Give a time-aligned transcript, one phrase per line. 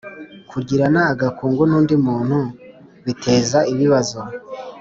[0.49, 2.37] Kugirana agakungu n undi muntu
[3.05, 4.19] biteza ibibazo